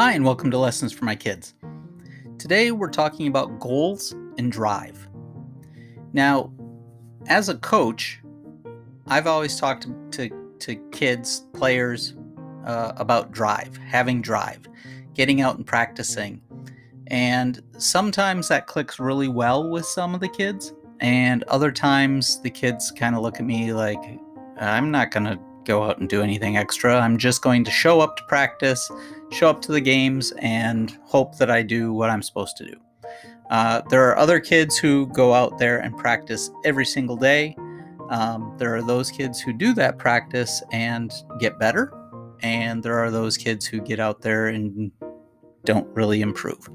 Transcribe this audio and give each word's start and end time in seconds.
Hi, 0.00 0.12
and 0.12 0.24
welcome 0.24 0.48
to 0.52 0.58
Lessons 0.58 0.92
for 0.92 1.04
My 1.04 1.16
Kids. 1.16 1.54
Today 2.38 2.70
we're 2.70 2.88
talking 2.88 3.26
about 3.26 3.58
goals 3.58 4.12
and 4.38 4.52
drive. 4.52 5.08
Now, 6.12 6.52
as 7.26 7.48
a 7.48 7.56
coach, 7.56 8.20
I've 9.08 9.26
always 9.26 9.58
talked 9.58 9.88
to, 9.88 10.28
to, 10.28 10.54
to 10.60 10.76
kids, 10.92 11.48
players, 11.52 12.14
uh, 12.64 12.92
about 12.96 13.32
drive, 13.32 13.76
having 13.78 14.22
drive, 14.22 14.68
getting 15.14 15.40
out 15.40 15.56
and 15.56 15.66
practicing. 15.66 16.40
And 17.08 17.60
sometimes 17.78 18.46
that 18.50 18.68
clicks 18.68 19.00
really 19.00 19.26
well 19.26 19.68
with 19.68 19.84
some 19.84 20.14
of 20.14 20.20
the 20.20 20.28
kids, 20.28 20.74
and 21.00 21.42
other 21.48 21.72
times 21.72 22.40
the 22.42 22.50
kids 22.50 22.92
kind 22.92 23.16
of 23.16 23.22
look 23.22 23.40
at 23.40 23.44
me 23.44 23.72
like, 23.72 23.98
I'm 24.60 24.92
not 24.92 25.10
going 25.10 25.24
to 25.24 25.40
go 25.68 25.84
out 25.84 25.98
and 25.98 26.08
do 26.08 26.22
anything 26.22 26.56
extra. 26.56 26.98
I'm 26.98 27.18
just 27.18 27.42
going 27.42 27.62
to 27.64 27.70
show 27.70 28.00
up 28.00 28.16
to 28.16 28.24
practice, 28.24 28.90
show 29.30 29.48
up 29.48 29.60
to 29.62 29.72
the 29.72 29.80
games, 29.80 30.32
and 30.38 30.98
hope 31.04 31.36
that 31.36 31.50
I 31.50 31.62
do 31.62 31.92
what 31.92 32.10
I'm 32.10 32.22
supposed 32.22 32.56
to 32.56 32.64
do. 32.64 32.74
Uh, 33.50 33.82
there 33.88 34.08
are 34.08 34.18
other 34.18 34.40
kids 34.40 34.76
who 34.76 35.06
go 35.08 35.32
out 35.34 35.58
there 35.58 35.78
and 35.78 35.96
practice 35.96 36.50
every 36.64 36.86
single 36.86 37.16
day. 37.16 37.54
Um, 38.10 38.54
there 38.58 38.74
are 38.74 38.82
those 38.82 39.10
kids 39.10 39.40
who 39.40 39.52
do 39.52 39.74
that 39.74 39.98
practice 39.98 40.62
and 40.72 41.12
get 41.38 41.58
better, 41.58 41.92
and 42.42 42.82
there 42.82 42.98
are 42.98 43.10
those 43.10 43.36
kids 43.36 43.66
who 43.66 43.80
get 43.80 44.00
out 44.00 44.22
there 44.22 44.48
and 44.48 44.90
don't 45.64 45.86
really 45.94 46.22
improve. 46.22 46.68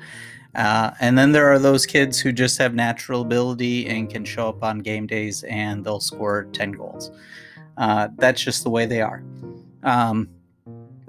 Uh, 0.56 0.92
and 1.00 1.18
then 1.18 1.32
there 1.32 1.52
are 1.52 1.58
those 1.58 1.86
kids 1.86 2.20
who 2.20 2.32
just 2.32 2.60
have 2.60 2.76
natural 2.76 3.22
ability 3.22 3.88
and 3.88 4.10
can 4.10 4.24
show 4.24 4.50
up 4.50 4.64
on 4.64 4.80
game 4.80 5.08
days 5.08 5.44
and 5.44 5.84
they'll 5.84 6.00
score 6.00 6.44
10 6.54 6.74
goals. 6.74 7.10
Uh, 7.78 8.10
that's 8.18 8.42
just 8.42 8.64
the 8.64 8.70
way 8.70 8.86
they 8.86 9.02
are. 9.02 9.24
Um, 9.84 10.30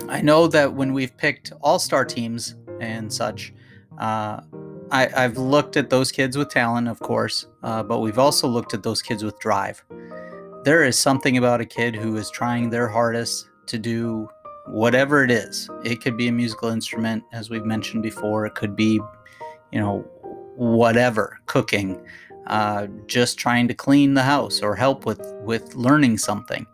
I 0.08 0.20
know 0.20 0.46
that 0.48 0.74
when 0.74 0.92
we've 0.92 1.16
picked 1.16 1.52
all 1.62 1.78
star 1.78 2.04
teams 2.04 2.56
and 2.80 3.12
such, 3.12 3.52
uh, 3.98 4.40
I, 4.90 5.08
have 5.14 5.38
looked 5.38 5.76
at 5.76 5.90
those 5.90 6.12
kids 6.12 6.36
with 6.36 6.50
talent, 6.50 6.88
of 6.88 6.98
course, 7.00 7.46
uh, 7.62 7.82
but 7.82 8.00
we've 8.00 8.18
also 8.18 8.46
looked 8.48 8.74
at 8.74 8.82
those 8.82 9.02
kids 9.02 9.22
with 9.24 9.38
drive. 9.38 9.84
There 10.64 10.84
is 10.84 10.98
something 10.98 11.36
about 11.36 11.60
a 11.60 11.66
kid 11.66 11.94
who 11.94 12.16
is 12.16 12.30
trying 12.30 12.70
their 12.70 12.88
hardest 12.88 13.48
to 13.66 13.78
do 13.78 14.28
whatever 14.66 15.22
it 15.24 15.30
is. 15.30 15.68
It 15.84 16.00
could 16.00 16.16
be 16.16 16.28
a 16.28 16.32
musical 16.32 16.68
instrument, 16.68 17.22
as 17.32 17.50
we've 17.50 17.64
mentioned 17.64 18.02
before, 18.02 18.46
it 18.46 18.54
could 18.54 18.74
be, 18.74 19.00
you 19.72 19.80
know, 19.80 20.00
whatever, 20.56 21.38
cooking 21.46 22.00
uh, 22.46 22.86
just 23.06 23.38
trying 23.38 23.68
to 23.68 23.74
clean 23.74 24.14
the 24.14 24.22
house 24.22 24.62
or 24.62 24.74
help 24.74 25.06
with 25.06 25.20
with 25.42 25.74
learning 25.74 26.18
something. 26.18 26.66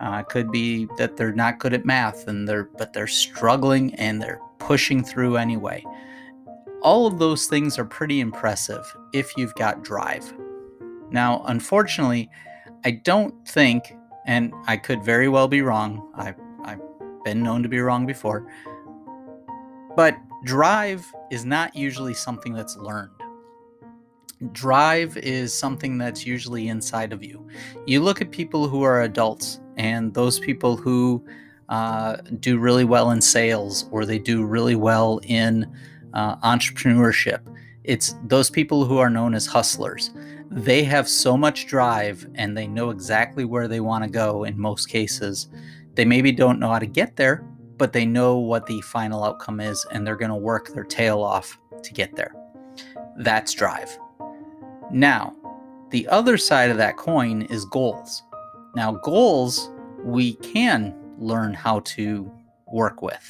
Uh, 0.00 0.22
could 0.22 0.50
be 0.50 0.86
that 0.98 1.16
they're 1.16 1.32
not 1.32 1.58
good 1.58 1.72
at 1.72 1.84
math 1.84 2.28
and 2.28 2.48
they're 2.48 2.64
but 2.76 2.92
they're 2.92 3.06
struggling 3.06 3.94
and 3.94 4.20
they're 4.20 4.40
pushing 4.58 5.02
through 5.02 5.36
anyway. 5.36 5.84
All 6.82 7.06
of 7.06 7.18
those 7.18 7.46
things 7.46 7.78
are 7.78 7.84
pretty 7.84 8.20
impressive 8.20 8.84
if 9.12 9.36
you've 9.36 9.54
got 9.54 9.82
drive. 9.82 10.30
Now, 11.10 11.42
unfortunately, 11.46 12.28
I 12.84 12.90
don't 12.90 13.46
think, 13.48 13.96
and 14.26 14.52
I 14.66 14.76
could 14.76 15.02
very 15.02 15.28
well 15.28 15.48
be 15.48 15.62
wrong. 15.62 16.10
I, 16.14 16.34
I've 16.64 16.82
been 17.24 17.42
known 17.42 17.62
to 17.62 17.68
be 17.68 17.78
wrong 17.78 18.04
before. 18.04 18.46
But 19.96 20.16
drive 20.44 21.06
is 21.30 21.46
not 21.46 21.74
usually 21.74 22.14
something 22.14 22.52
that's 22.52 22.76
learned 22.76 23.13
drive 24.52 25.16
is 25.16 25.54
something 25.54 25.98
that's 25.98 26.26
usually 26.26 26.68
inside 26.68 27.12
of 27.12 27.22
you. 27.22 27.46
You 27.86 28.00
look 28.00 28.20
at 28.20 28.30
people 28.30 28.68
who 28.68 28.82
are 28.82 29.02
adults 29.02 29.60
and 29.76 30.12
those 30.14 30.38
people 30.38 30.76
who 30.76 31.24
uh, 31.68 32.16
do 32.40 32.58
really 32.58 32.84
well 32.84 33.10
in 33.10 33.20
sales 33.20 33.86
or 33.90 34.04
they 34.04 34.18
do 34.18 34.44
really 34.44 34.76
well 34.76 35.20
in 35.24 35.70
uh, 36.12 36.36
entrepreneurship. 36.36 37.40
It's 37.84 38.14
those 38.24 38.50
people 38.50 38.84
who 38.84 38.98
are 38.98 39.10
known 39.10 39.34
as 39.34 39.46
hustlers. 39.46 40.10
They 40.50 40.84
have 40.84 41.08
so 41.08 41.36
much 41.36 41.66
drive 41.66 42.26
and 42.34 42.56
they 42.56 42.66
know 42.66 42.90
exactly 42.90 43.44
where 43.44 43.68
they 43.68 43.80
want 43.80 44.04
to 44.04 44.10
go 44.10 44.44
in 44.44 44.58
most 44.58 44.88
cases. 44.88 45.48
They 45.94 46.04
maybe 46.04 46.32
don't 46.32 46.60
know 46.60 46.68
how 46.68 46.78
to 46.78 46.86
get 46.86 47.16
there, 47.16 47.44
but 47.76 47.92
they 47.92 48.06
know 48.06 48.38
what 48.38 48.66
the 48.66 48.80
final 48.82 49.24
outcome 49.24 49.60
is 49.60 49.84
and 49.90 50.06
they're 50.06 50.16
going 50.16 50.30
to 50.30 50.36
work 50.36 50.68
their 50.68 50.84
tail 50.84 51.22
off 51.22 51.58
to 51.82 51.92
get 51.92 52.14
there. 52.16 52.34
That's 53.16 53.52
drive. 53.52 53.98
Now, 54.94 55.34
the 55.90 56.06
other 56.06 56.38
side 56.38 56.70
of 56.70 56.76
that 56.76 56.96
coin 56.96 57.42
is 57.42 57.64
goals. 57.64 58.22
Now, 58.76 58.92
goals 58.92 59.68
we 60.04 60.34
can 60.34 60.94
learn 61.18 61.52
how 61.52 61.80
to 61.80 62.30
work 62.72 63.02
with. 63.02 63.28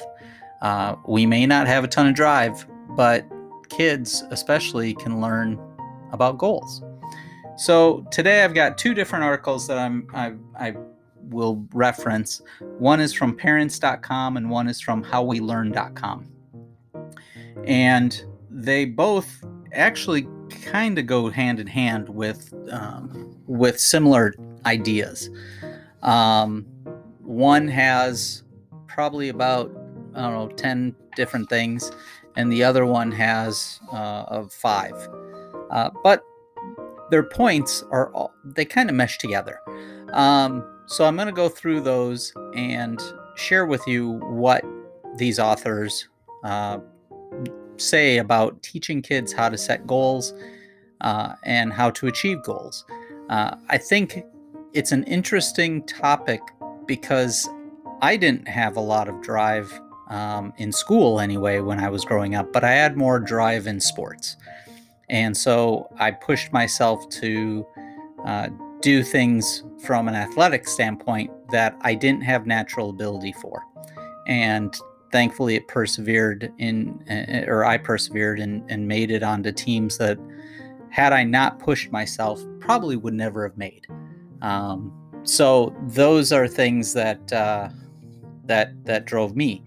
Uh, 0.61 0.95
we 1.07 1.25
may 1.25 1.47
not 1.47 1.65
have 1.65 1.83
a 1.83 1.87
ton 1.87 2.05
of 2.07 2.13
drive, 2.13 2.67
but 2.89 3.25
kids 3.69 4.23
especially 4.29 4.93
can 4.93 5.19
learn 5.19 5.59
about 6.11 6.37
goals. 6.37 6.83
So 7.57 8.05
today 8.11 8.43
I've 8.43 8.53
got 8.53 8.77
two 8.77 8.93
different 8.93 9.25
articles 9.25 9.65
that 9.67 9.79
I'm 9.79 10.07
I, 10.13 10.33
I 10.59 10.75
will 11.29 11.65
reference. 11.73 12.43
One 12.77 12.99
is 12.99 13.11
from 13.11 13.35
parents.com 13.35 14.37
and 14.37 14.51
one 14.51 14.67
is 14.67 14.79
from 14.81 15.03
howwelearn.com. 15.03 16.31
And 17.65 18.23
they 18.51 18.85
both 18.85 19.43
actually 19.75 20.27
kind 20.63 20.97
of 20.97 21.05
go 21.05 21.29
hand 21.29 21.59
in 21.59 21.67
hand 21.67 22.09
with 22.09 22.53
um, 22.71 23.37
with 23.47 23.79
similar 23.79 24.33
ideas. 24.65 25.29
Um, 26.01 26.65
one 27.21 27.67
has 27.67 28.43
probably 28.87 29.29
about 29.29 29.71
I 30.15 30.21
don't 30.21 30.33
know 30.33 30.47
ten 30.55 30.95
different 31.15 31.49
things, 31.49 31.91
and 32.35 32.51
the 32.51 32.63
other 32.63 32.85
one 32.85 33.11
has 33.11 33.79
uh, 33.91 34.25
of 34.27 34.51
five. 34.53 34.95
Uh, 35.71 35.89
but 36.03 36.23
their 37.11 37.23
points 37.23 37.83
are 37.91 38.13
all, 38.13 38.33
they 38.43 38.65
kind 38.65 38.89
of 38.89 38.95
mesh 38.95 39.17
together. 39.17 39.59
Um, 40.13 40.65
so 40.85 41.05
I'm 41.05 41.15
going 41.15 41.27
to 41.27 41.33
go 41.33 41.49
through 41.49 41.81
those 41.81 42.33
and 42.55 43.01
share 43.35 43.65
with 43.65 43.85
you 43.87 44.19
what 44.23 44.63
these 45.17 45.39
authors 45.39 46.07
uh, 46.43 46.79
say 47.77 48.17
about 48.17 48.61
teaching 48.63 49.01
kids 49.01 49.31
how 49.31 49.49
to 49.49 49.57
set 49.57 49.85
goals 49.87 50.33
uh, 51.01 51.33
and 51.43 51.73
how 51.73 51.89
to 51.91 52.07
achieve 52.07 52.41
goals. 52.43 52.85
Uh, 53.29 53.55
I 53.69 53.77
think 53.77 54.23
it's 54.73 54.91
an 54.91 55.03
interesting 55.03 55.83
topic 55.85 56.41
because 56.85 57.49
I 58.01 58.17
didn't 58.17 58.47
have 58.47 58.77
a 58.77 58.81
lot 58.81 59.07
of 59.07 59.21
drive 59.21 59.71
um, 60.09 60.53
in 60.57 60.71
school 60.71 61.19
anyway 61.19 61.59
when 61.59 61.79
I 61.79 61.89
was 61.89 62.05
growing 62.05 62.35
up, 62.35 62.51
but 62.53 62.63
I 62.63 62.71
had 62.71 62.97
more 62.97 63.19
drive 63.19 63.67
in 63.67 63.79
sports. 63.79 64.37
And 65.09 65.35
so 65.35 65.87
I 65.97 66.11
pushed 66.11 66.51
myself 66.51 67.07
to 67.09 67.65
uh, 68.25 68.49
do 68.81 69.03
things 69.03 69.63
from 69.83 70.07
an 70.07 70.15
athletic 70.15 70.67
standpoint 70.67 71.31
that 71.51 71.75
I 71.81 71.95
didn't 71.95 72.21
have 72.21 72.45
natural 72.45 72.89
ability 72.89 73.33
for. 73.33 73.63
And 74.27 74.75
thankfully, 75.11 75.55
it 75.55 75.67
persevered 75.67 76.51
in, 76.57 77.03
uh, 77.09 77.49
or 77.49 77.65
I 77.65 77.77
persevered 77.77 78.39
and, 78.39 78.63
and 78.69 78.87
made 78.87 79.11
it 79.11 79.23
onto 79.23 79.51
teams 79.51 79.97
that 79.97 80.17
had 80.89 81.13
I 81.13 81.23
not 81.23 81.59
pushed 81.59 81.91
myself, 81.91 82.41
probably 82.59 82.95
would 82.95 83.13
never 83.13 83.47
have 83.47 83.57
made. 83.57 83.85
Um, 84.41 84.93
so 85.23 85.75
those 85.87 86.31
are 86.31 86.47
things 86.47 86.93
that 86.93 87.33
uh, 87.33 87.69
that 88.45 88.85
that 88.85 89.05
drove 89.05 89.35
me. 89.35 89.63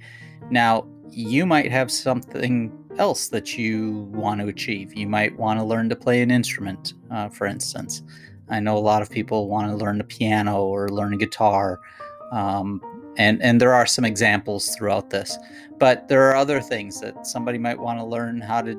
Now 0.50 0.86
you 1.10 1.46
might 1.46 1.70
have 1.70 1.90
something 1.90 2.72
else 2.98 3.28
that 3.28 3.58
you 3.58 4.08
want 4.12 4.40
to 4.40 4.48
achieve. 4.48 4.94
You 4.94 5.06
might 5.06 5.36
want 5.36 5.58
to 5.60 5.64
learn 5.64 5.88
to 5.88 5.96
play 5.96 6.22
an 6.22 6.30
instrument, 6.30 6.94
uh, 7.10 7.28
for 7.28 7.46
instance. 7.46 8.02
I 8.48 8.60
know 8.60 8.76
a 8.76 8.80
lot 8.80 9.02
of 9.02 9.10
people 9.10 9.48
want 9.48 9.70
to 9.70 9.76
learn 9.76 9.98
the 9.98 10.04
piano 10.04 10.64
or 10.64 10.88
learn 10.88 11.12
a 11.12 11.16
guitar, 11.16 11.80
um, 12.32 12.80
and 13.18 13.42
and 13.42 13.60
there 13.60 13.74
are 13.74 13.86
some 13.86 14.04
examples 14.04 14.74
throughout 14.74 15.10
this. 15.10 15.36
But 15.78 16.08
there 16.08 16.28
are 16.28 16.34
other 16.34 16.60
things 16.60 17.00
that 17.00 17.26
somebody 17.26 17.58
might 17.58 17.78
want 17.78 17.98
to 17.98 18.04
learn 18.04 18.40
how 18.40 18.62
to 18.62 18.74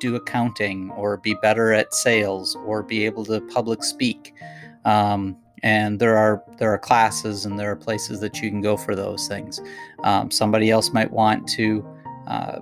do 0.00 0.16
accounting 0.16 0.90
or 0.92 1.18
be 1.18 1.34
better 1.34 1.72
at 1.72 1.94
sales 1.94 2.56
or 2.66 2.82
be 2.82 3.04
able 3.04 3.24
to 3.26 3.40
public 3.42 3.84
speak. 3.84 4.34
Um, 4.84 5.36
and 5.62 6.00
there 6.00 6.16
are 6.16 6.42
there 6.58 6.72
are 6.72 6.78
classes 6.78 7.46
and 7.46 7.58
there 7.58 7.70
are 7.70 7.76
places 7.76 8.18
that 8.20 8.40
you 8.40 8.50
can 8.50 8.60
go 8.60 8.76
for 8.76 8.96
those 8.96 9.28
things. 9.28 9.60
Um, 10.02 10.30
somebody 10.30 10.70
else 10.70 10.92
might 10.92 11.10
want 11.10 11.46
to 11.50 11.86
uh, 12.26 12.58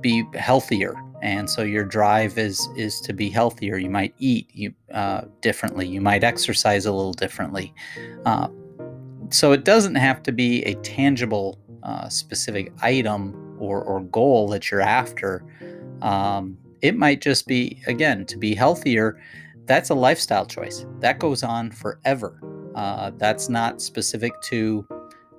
be 0.00 0.24
healthier, 0.34 0.94
and 1.22 1.48
so 1.48 1.62
your 1.62 1.84
drive 1.84 2.36
is 2.36 2.68
is 2.76 3.00
to 3.00 3.14
be 3.14 3.30
healthier. 3.30 3.78
You 3.78 3.88
might 3.88 4.14
eat 4.18 4.50
you 4.52 4.74
uh, 4.92 5.22
differently. 5.40 5.88
You 5.88 6.02
might 6.02 6.22
exercise 6.22 6.84
a 6.84 6.92
little 6.92 7.14
differently. 7.14 7.72
Uh, 8.26 8.48
so 9.34 9.50
it 9.50 9.64
doesn't 9.64 9.96
have 9.96 10.22
to 10.22 10.32
be 10.32 10.62
a 10.62 10.74
tangible, 10.76 11.58
uh, 11.82 12.08
specific 12.08 12.72
item 12.82 13.56
or, 13.58 13.82
or 13.82 14.00
goal 14.00 14.48
that 14.48 14.70
you're 14.70 14.80
after. 14.80 15.44
Um, 16.02 16.56
it 16.82 16.96
might 16.96 17.20
just 17.20 17.48
be, 17.48 17.82
again, 17.88 18.26
to 18.26 18.36
be 18.36 18.54
healthier. 18.54 19.20
That's 19.66 19.90
a 19.90 19.94
lifestyle 19.94 20.46
choice 20.46 20.86
that 21.00 21.18
goes 21.18 21.42
on 21.42 21.72
forever. 21.72 22.40
Uh, 22.76 23.10
that's 23.16 23.48
not 23.48 23.80
specific 23.80 24.40
to, 24.42 24.86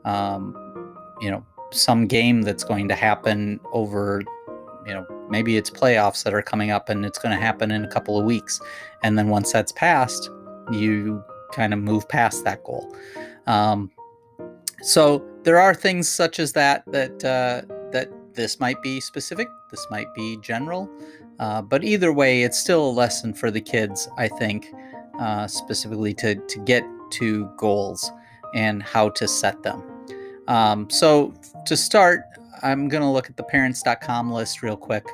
um, 0.03 0.97
you 1.21 1.31
know, 1.31 1.45
some 1.71 2.05
game 2.05 2.41
that's 2.41 2.63
going 2.63 2.89
to 2.89 2.95
happen 2.95 3.61
over, 3.71 4.23
you 4.85 4.93
know, 4.93 5.05
maybe 5.29 5.55
it's 5.55 5.69
playoffs 5.69 6.23
that 6.23 6.33
are 6.33 6.41
coming 6.41 6.69
up 6.69 6.89
and 6.89 7.05
it's 7.05 7.17
going 7.17 7.33
to 7.33 7.41
happen 7.41 7.71
in 7.71 7.85
a 7.85 7.87
couple 7.87 8.19
of 8.19 8.25
weeks. 8.25 8.59
And 9.03 9.17
then 9.17 9.29
once 9.29 9.53
that's 9.53 9.71
passed, 9.71 10.29
you 10.71 11.23
kind 11.53 11.73
of 11.73 11.79
move 11.79 12.09
past 12.09 12.43
that 12.43 12.63
goal. 12.65 12.93
Um, 13.47 13.91
so 14.81 15.23
there 15.43 15.59
are 15.59 15.73
things 15.73 16.09
such 16.09 16.39
as 16.39 16.53
that 16.53 16.83
that 16.87 17.23
uh, 17.23 17.61
that 17.91 18.09
this 18.33 18.59
might 18.59 18.81
be 18.81 18.99
specific, 18.99 19.47
this 19.71 19.85
might 19.89 20.13
be 20.13 20.37
general, 20.41 20.89
uh, 21.39 21.61
but 21.61 21.83
either 21.83 22.11
way, 22.11 22.43
it's 22.43 22.57
still 22.57 22.89
a 22.89 22.91
lesson 22.91 23.33
for 23.33 23.51
the 23.51 23.61
kids, 23.61 24.09
I 24.17 24.27
think, 24.27 24.67
uh, 25.19 25.47
specifically 25.47 26.13
to 26.15 26.35
to 26.35 26.59
get 26.59 26.83
to 27.11 27.49
goals 27.57 28.11
and 28.53 28.81
how 28.81 29.09
to 29.09 29.27
set 29.27 29.61
them. 29.63 29.83
Um, 30.47 30.89
so 30.89 31.33
to 31.65 31.75
start, 31.75 32.21
I'm 32.63 32.87
going 32.87 33.03
to 33.03 33.09
look 33.09 33.29
at 33.29 33.37
the 33.37 33.43
parents.com 33.43 34.31
list 34.31 34.61
real 34.61 34.77
quick 34.77 35.05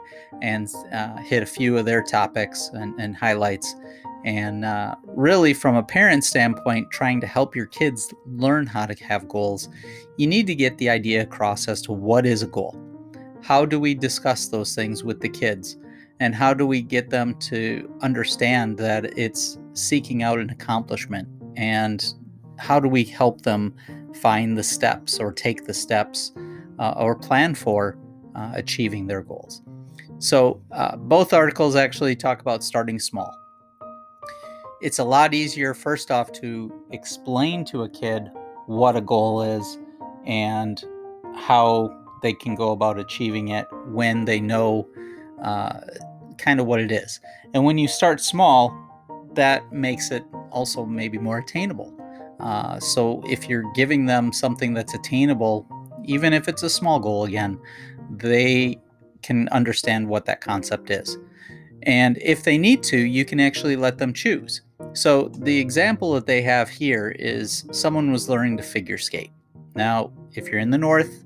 and 0.42 0.70
uh, 0.94 1.18
hit 1.18 1.44
a 1.44 1.46
few 1.46 1.78
of 1.78 1.86
their 1.86 2.04
topics 2.04 2.70
and, 2.74 3.00
and 3.00 3.16
highlights. 3.16 3.76
And 4.24 4.66
uh, 4.66 4.96
really, 5.06 5.54
from 5.54 5.76
a 5.76 5.84
parent 5.84 6.24
standpoint, 6.24 6.92
trying 6.92 7.22
to 7.22 7.28
help 7.28 7.56
your 7.56 7.66
kids 7.66 8.14
learn 8.26 8.68
how 8.68 8.86
to 8.86 9.04
have 9.04 9.28
goals, 9.28 9.68
you 10.18 10.28
need 10.28 10.46
to 10.48 10.56
get 10.56 10.78
the 10.78 10.90
idea 10.90 11.24
across 11.24 11.68
as 11.68 11.82
to 11.84 11.92
what 11.92 12.26
is 12.26 12.44
a 12.44 12.48
goal. 12.48 12.78
How 13.42 13.66
do 13.66 13.80
we 13.80 13.96
discuss 13.96 14.48
those 14.48 14.76
things 14.76 15.04
with 15.04 15.22
the 15.22 15.30
kids? 15.30 15.78
And 16.20 16.36
how 16.36 16.54
do 16.54 16.68
we 16.68 16.84
get 16.84 17.10
them 17.10 17.34
to 17.40 17.92
understand 18.02 18.78
that 18.78 19.18
it's 19.18 19.58
seeking 19.74 20.22
out 20.22 20.38
an 20.38 20.52
accomplishment? 20.52 21.28
And 21.58 22.06
how 22.60 22.80
do 22.80 22.88
we 22.88 23.04
help 23.04 23.42
them 23.42 23.74
find 24.22 24.56
the 24.56 24.64
steps 24.64 25.20
or 25.20 25.34
take 25.34 25.66
the 25.66 25.74
steps 25.74 26.32
uh, 26.78 26.94
or 26.96 27.16
plan 27.16 27.56
for 27.56 27.98
uh, 28.36 28.52
achieving 28.54 29.08
their 29.08 29.24
goals? 29.24 29.64
So, 30.20 30.62
uh, 30.72 30.98
both 30.98 31.34
articles 31.34 31.76
actually 31.76 32.16
talk 32.16 32.42
about 32.42 32.64
starting 32.64 33.00
small 33.00 33.41
it's 34.82 35.00
a 35.00 35.04
lot 35.04 35.34
easier, 35.34 35.74
first 35.74 36.12
off, 36.12 36.32
to 36.34 36.72
explain 36.92 37.64
to 37.66 37.84
a 37.84 37.90
kid 37.90 38.32
what 38.66 38.96
a 38.96 39.02
goal 39.02 39.42
is 39.42 39.78
and 40.26 40.84
how 41.36 41.98
they 42.22 42.34
can 42.34 42.56
go 42.56 42.72
about 42.72 43.00
achieving 43.00 43.50
it 43.50 43.68
when 43.88 44.26
they 44.26 44.40
know 44.40 44.88
uh, 45.44 45.80
kind 46.38 46.60
of 46.60 46.66
what 46.66 46.80
it 46.80 46.92
is. 46.92 47.20
And 47.54 47.64
when 47.64 47.78
you 47.78 47.88
start 47.88 48.22
small, 48.22 48.76
that 49.34 49.72
makes 49.72 50.12
it 50.12 50.24
also 50.52 50.86
maybe 50.86 51.18
more 51.18 51.38
attainable. 51.40 51.94
Uh, 52.40 52.80
so 52.80 53.22
if 53.28 53.48
you're 53.48 53.72
giving 53.74 54.06
them 54.06 54.34
something 54.34 54.74
that's 54.74 54.94
attainable, 54.94 55.68
even 56.06 56.34
if 56.34 56.48
it's 56.48 56.64
a 56.64 56.70
small 56.70 57.00
goal 57.00 57.26
again, 57.26 57.60
they 58.10 58.80
can 59.22 59.48
understand 59.50 60.08
what 60.08 60.26
that 60.26 60.42
concept 60.42 60.90
is. 60.90 61.18
And 61.84 62.18
if 62.22 62.44
they 62.44 62.58
need 62.58 62.84
to, 62.84 62.98
you 62.98 63.26
can 63.26 63.40
actually 63.40 63.76
let 63.76 63.98
them 63.98 64.14
choose. 64.14 64.62
So 64.94 65.30
the 65.40 65.58
example 65.58 66.14
that 66.14 66.26
they 66.26 66.42
have 66.42 66.70
here 66.70 67.16
is 67.18 67.66
someone 67.72 68.12
was 68.12 68.30
learning 68.30 68.58
to 68.58 68.64
figure 68.64 68.98
skate. 68.98 69.32
Now, 69.76 70.12
if 70.34 70.48
you're 70.48 70.60
in 70.60 70.70
the 70.70 70.78
north, 70.78 71.24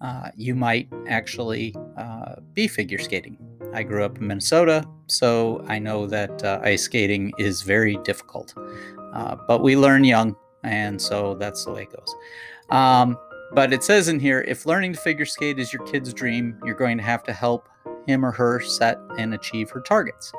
uh, 0.00 0.30
you 0.36 0.54
might 0.54 0.88
actually 1.08 1.74
uh, 1.96 2.36
be 2.54 2.68
figure 2.68 2.98
skating. 2.98 3.36
I 3.74 3.82
grew 3.82 4.04
up 4.04 4.18
in 4.18 4.26
Minnesota, 4.26 4.84
so 5.08 5.64
I 5.66 5.78
know 5.78 6.06
that 6.06 6.42
uh, 6.44 6.60
ice 6.62 6.82
skating 6.84 7.32
is 7.38 7.62
very 7.62 7.96
difficult. 8.04 8.54
Uh, 9.12 9.36
but 9.46 9.62
we 9.62 9.76
learn 9.76 10.04
young, 10.04 10.36
and 10.62 11.00
so 11.00 11.34
that's 11.34 11.64
the 11.64 11.72
way 11.72 11.82
it 11.82 11.90
goes. 11.90 12.14
Um, 12.70 13.18
but 13.52 13.72
it 13.72 13.82
says 13.82 14.08
in 14.08 14.20
here 14.20 14.44
if 14.46 14.66
learning 14.66 14.92
to 14.92 15.00
figure 15.00 15.26
skate 15.26 15.58
is 15.58 15.72
your 15.72 15.84
kid's 15.86 16.12
dream, 16.12 16.58
you're 16.64 16.74
going 16.74 16.98
to 16.98 17.02
have 17.02 17.24
to 17.24 17.32
help 17.32 17.68
him 18.08 18.24
or 18.24 18.32
her 18.32 18.60
set 18.60 18.98
and 19.18 19.34
achieve 19.34 19.70
her 19.70 19.80
targets. 19.80 20.32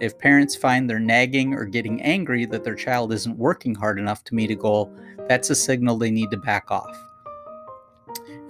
If 0.00 0.18
parents 0.18 0.56
find 0.56 0.90
they're 0.90 0.98
nagging 0.98 1.54
or 1.54 1.64
getting 1.64 2.02
angry 2.02 2.44
that 2.46 2.64
their 2.64 2.74
child 2.74 3.12
isn't 3.12 3.38
working 3.38 3.74
hard 3.74 3.98
enough 3.98 4.24
to 4.24 4.34
meet 4.34 4.50
a 4.50 4.56
goal, 4.56 4.92
that's 5.28 5.50
a 5.50 5.54
signal 5.54 5.96
they 5.96 6.10
need 6.10 6.30
to 6.32 6.36
back 6.36 6.70
off. 6.70 6.96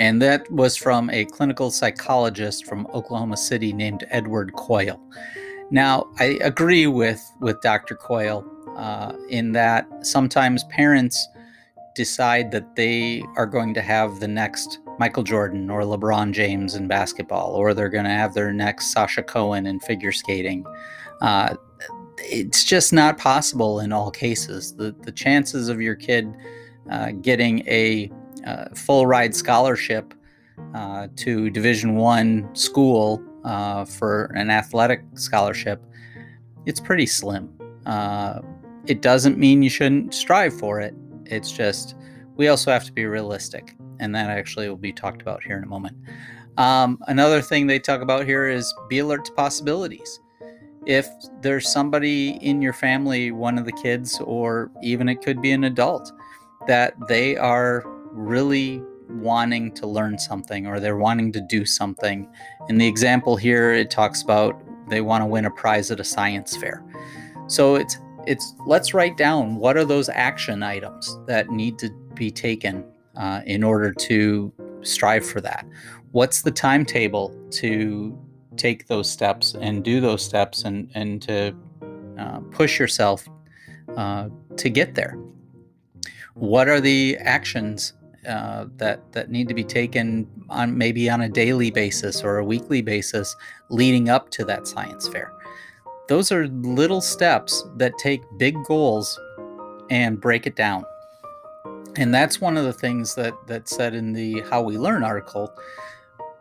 And 0.00 0.20
that 0.22 0.50
was 0.50 0.76
from 0.76 1.10
a 1.10 1.26
clinical 1.26 1.70
psychologist 1.70 2.66
from 2.66 2.86
Oklahoma 2.94 3.36
City 3.36 3.72
named 3.72 4.04
Edward 4.10 4.54
Coyle. 4.54 5.00
Now, 5.70 6.06
I 6.18 6.38
agree 6.40 6.86
with, 6.86 7.22
with 7.40 7.60
Dr. 7.60 7.94
Coyle 7.94 8.44
uh, 8.76 9.12
in 9.28 9.52
that 9.52 9.86
sometimes 10.04 10.64
parents 10.64 11.28
decide 11.94 12.50
that 12.50 12.74
they 12.74 13.22
are 13.36 13.46
going 13.46 13.74
to 13.74 13.82
have 13.82 14.20
the 14.20 14.28
next 14.28 14.78
Michael 14.98 15.22
Jordan 15.22 15.70
or 15.70 15.82
LeBron 15.82 16.32
James 16.32 16.74
in 16.74 16.88
basketball, 16.88 17.54
or 17.54 17.74
they're 17.74 17.88
going 17.88 18.04
to 18.04 18.10
have 18.10 18.34
their 18.34 18.52
next 18.52 18.92
Sasha 18.92 19.22
Cohen 19.22 19.66
in 19.66 19.80
figure 19.80 20.12
skating. 20.12 20.64
Uh, 21.20 21.56
it's 22.18 22.64
just 22.64 22.92
not 22.92 23.18
possible 23.18 23.80
in 23.80 23.92
all 23.92 24.10
cases. 24.10 24.74
The, 24.74 24.94
the 25.02 25.12
chances 25.12 25.68
of 25.68 25.80
your 25.80 25.94
kid 25.94 26.32
uh, 26.90 27.12
getting 27.12 27.66
a 27.68 28.10
uh, 28.46 28.66
full 28.74 29.06
ride 29.06 29.34
scholarship 29.34 30.14
uh, 30.74 31.08
to 31.16 31.50
Division 31.50 31.96
One 31.96 32.54
school 32.54 33.22
uh, 33.44 33.84
for 33.84 34.26
an 34.36 34.50
athletic 34.50 35.02
scholarship, 35.14 35.82
it's 36.66 36.80
pretty 36.80 37.06
slim. 37.06 37.50
Uh, 37.86 38.40
it 38.86 39.02
doesn't 39.02 39.38
mean 39.38 39.62
you 39.62 39.70
shouldn't 39.70 40.14
strive 40.14 40.56
for 40.58 40.80
it. 40.80 40.94
It's 41.26 41.50
just 41.50 41.96
we 42.36 42.48
also 42.48 42.70
have 42.70 42.84
to 42.84 42.92
be 42.92 43.06
realistic, 43.06 43.76
and 44.00 44.14
that 44.14 44.30
actually 44.30 44.68
will 44.68 44.76
be 44.76 44.92
talked 44.92 45.22
about 45.22 45.42
here 45.42 45.56
in 45.56 45.64
a 45.64 45.68
moment. 45.68 45.96
Um, 46.56 46.98
another 47.08 47.42
thing 47.42 47.66
they 47.66 47.78
talk 47.78 48.00
about 48.00 48.26
here 48.26 48.48
is 48.48 48.72
be 48.88 49.00
alert 49.00 49.24
to 49.24 49.32
possibilities 49.32 50.20
if 50.86 51.08
there's 51.40 51.70
somebody 51.70 52.30
in 52.42 52.60
your 52.60 52.72
family, 52.72 53.30
one 53.30 53.58
of 53.58 53.64
the 53.64 53.72
kids, 53.72 54.20
or 54.20 54.70
even 54.82 55.08
it 55.08 55.22
could 55.22 55.40
be 55.40 55.52
an 55.52 55.64
adult, 55.64 56.12
that 56.66 56.94
they 57.08 57.36
are 57.36 57.82
really 58.12 58.82
wanting 59.08 59.72
to 59.72 59.86
learn 59.86 60.18
something 60.18 60.66
or 60.66 60.80
they're 60.80 60.96
wanting 60.96 61.32
to 61.32 61.40
do 61.40 61.64
something. 61.64 62.28
In 62.68 62.78
the 62.78 62.86
example 62.86 63.36
here, 63.36 63.72
it 63.72 63.90
talks 63.90 64.22
about 64.22 64.60
they 64.88 65.00
want 65.00 65.22
to 65.22 65.26
win 65.26 65.44
a 65.44 65.50
prize 65.50 65.90
at 65.90 66.00
a 66.00 66.04
science 66.04 66.56
fair. 66.56 66.84
So 67.46 67.76
it's 67.76 67.98
it's 68.26 68.54
let's 68.66 68.94
write 68.94 69.18
down 69.18 69.56
what 69.56 69.76
are 69.76 69.84
those 69.84 70.08
action 70.08 70.62
items 70.62 71.18
that 71.26 71.50
need 71.50 71.78
to 71.78 71.90
be 72.14 72.30
taken 72.30 72.84
uh, 73.16 73.42
in 73.46 73.62
order 73.62 73.92
to 73.92 74.52
strive 74.82 75.24
for 75.24 75.40
that. 75.40 75.66
What's 76.12 76.42
the 76.42 76.50
timetable 76.50 77.34
to 77.52 78.16
take 78.56 78.86
those 78.86 79.10
steps 79.10 79.54
and 79.60 79.82
do 79.84 80.00
those 80.00 80.24
steps 80.24 80.64
and 80.64 80.90
and 80.94 81.20
to 81.22 81.54
uh, 82.18 82.40
push 82.50 82.78
yourself 82.78 83.28
uh, 83.96 84.28
to 84.56 84.70
get 84.70 84.94
there. 84.94 85.18
What 86.34 86.68
are 86.68 86.80
the 86.80 87.16
actions 87.18 87.92
uh, 88.28 88.66
that 88.76 89.12
that 89.12 89.30
need 89.30 89.48
to 89.48 89.54
be 89.54 89.64
taken 89.64 90.28
on 90.48 90.76
maybe 90.76 91.10
on 91.10 91.22
a 91.22 91.28
daily 91.28 91.70
basis 91.70 92.22
or 92.22 92.38
a 92.38 92.44
weekly 92.44 92.82
basis 92.82 93.34
leading 93.68 94.08
up 94.08 94.30
to 94.30 94.44
that 94.44 94.66
science 94.66 95.08
fair? 95.08 95.32
Those 96.08 96.30
are 96.32 96.48
little 96.48 97.00
steps 97.00 97.64
that 97.76 97.96
take 97.98 98.22
big 98.36 98.62
goals 98.64 99.18
and 99.90 100.20
break 100.20 100.46
it 100.46 100.56
down. 100.56 100.84
And 101.96 102.12
that's 102.12 102.40
one 102.40 102.56
of 102.56 102.64
the 102.64 102.72
things 102.72 103.14
that 103.14 103.34
that 103.46 103.68
said 103.68 103.94
in 103.94 104.12
the 104.12 104.40
How 104.50 104.62
We 104.62 104.78
Learn 104.78 105.04
article. 105.04 105.52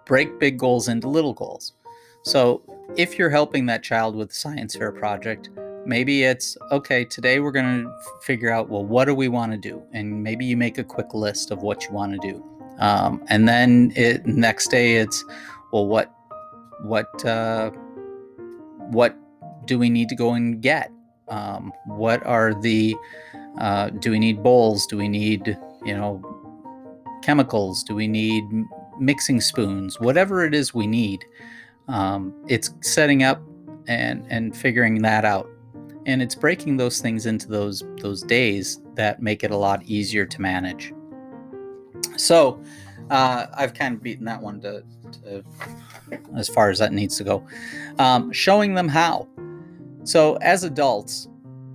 Break 0.06 0.40
big 0.40 0.58
goals 0.58 0.88
into 0.88 1.08
little 1.08 1.34
goals. 1.34 1.74
So, 2.24 2.62
if 2.98 3.18
you're 3.18 3.30
helping 3.30 3.66
that 3.68 3.84
child 3.84 4.16
with 4.16 4.30
the 4.30 4.36
science 4.36 4.76
fair 4.76 4.92
project, 4.92 5.50
maybe 5.86 6.24
it's 6.24 6.58
okay, 6.72 7.06
today 7.06 7.40
we're 7.40 7.52
going 7.52 7.84
to 7.84 7.94
figure 8.22 8.50
out, 8.50 8.70
well, 8.70 8.86
what 8.86 9.06
do 9.06 9.16
we 9.16 9.28
want 9.28 9.52
to 9.52 9.58
do? 9.58 9.82
And 9.92 10.24
maybe 10.24 10.46
you 10.46 10.58
make 10.58 10.78
a 10.78 10.84
quick 10.84 11.14
list 11.14 11.52
of 11.52 11.62
what 11.62 11.84
you 11.86 11.92
want 11.92 12.14
to 12.14 12.32
do. 12.32 12.44
Um, 12.80 13.24
and 13.28 13.48
then 13.48 13.94
it, 13.96 14.26
next 14.26 14.70
day 14.70 14.96
it's, 14.98 15.24
well, 15.72 15.88
what, 15.88 16.12
what, 16.82 17.26
uh, 17.26 17.72
what 18.90 19.16
do 19.66 19.78
we 19.80 19.90
need 19.90 20.10
to 20.10 20.16
go 20.16 20.34
and 20.34 20.62
get? 20.62 20.92
Um, 21.28 21.72
what 21.86 22.26
are 22.26 22.54
the, 22.62 22.96
uh, 23.60 23.90
do 23.90 24.12
we 24.12 24.20
need 24.20 24.44
bowls? 24.44 24.86
Do 24.86 24.98
we 24.98 25.08
need, 25.08 25.58
you 25.86 25.96
know, 25.96 26.22
chemicals? 27.24 27.84
Do 27.84 27.96
we 27.96 28.08
need 28.08 28.44
mixing 29.00 29.42
spoons? 29.42 30.00
Whatever 30.00 30.46
it 30.46 30.54
is 30.54 30.74
we 30.74 30.88
need 30.88 31.24
um, 31.88 32.34
it's 32.48 32.74
setting 32.82 33.24
up 33.24 33.42
and 33.88 34.26
and 34.30 34.56
figuring 34.56 35.02
that 35.02 35.26
out 35.26 35.50
and 36.06 36.22
it's 36.22 36.36
breaking 36.36 36.78
those 36.78 37.02
things 37.02 37.26
into 37.26 37.48
those 37.48 37.84
those 38.00 38.22
days 38.24 38.82
that 38.96 39.22
make 39.22 39.44
it 39.44 39.52
a 39.52 39.58
lot 39.58 39.84
easier 39.84 40.26
to 40.26 40.42
manage 40.42 40.94
so 42.16 42.62
uh, 43.10 43.48
i've 43.56 43.74
kind 43.74 43.96
of 43.96 44.02
beaten 44.02 44.24
that 44.24 44.42
one 44.42 44.62
to, 44.62 44.84
to, 45.12 45.44
as 46.38 46.48
far 46.48 46.70
as 46.70 46.80
that 46.80 46.94
needs 46.94 47.18
to 47.18 47.26
go 47.26 47.46
um, 48.00 48.32
showing 48.32 48.74
them 48.74 48.88
how 48.88 49.28
so 50.06 50.36
as 50.36 50.64
adults 50.64 51.28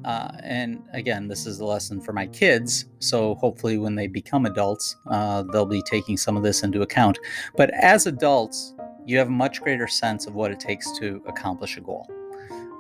Uh, 0.09 0.31
and 0.43 0.83
again, 0.95 1.29
this 1.29 1.47
is 1.47 1.61
a 1.61 1.65
lesson 1.65 2.01
for 2.01 2.15
my 2.15 2.27
kids. 2.27 2.87
So 2.99 3.35
hopefully, 3.35 3.77
when 3.77 3.95
they 3.95 4.07
become 4.07 4.47
adults, 4.47 4.97
uh, 5.07 5.43
they'll 5.53 5.67
be 5.67 5.83
taking 5.83 6.17
some 6.17 6.35
of 6.35 6.43
this 6.43 6.63
into 6.63 6.81
account. 6.81 7.19
But 7.59 7.69
as 7.75 8.07
adults, 8.07 8.75
you 9.05 9.19
have 9.19 9.27
a 9.29 9.31
much 9.31 9.61
greater 9.61 9.87
sense 9.87 10.27
of 10.27 10.35
what 10.35 10.51
it 10.51 10.59
takes 10.59 10.99
to 10.99 11.23
accomplish 11.29 11.77
a 11.77 11.83
goal. 11.83 12.09